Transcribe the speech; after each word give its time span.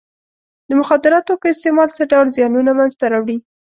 د 0.67 0.69
مخدره 0.79 1.19
توکو 1.27 1.45
استعمال 1.53 1.89
څه 1.97 2.03
ډول 2.11 2.27
زیانونه 2.37 2.71
منځ 2.79 2.93
ته 2.99 3.05
راوړي. 3.13 3.37